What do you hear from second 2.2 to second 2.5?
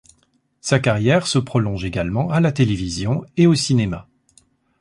à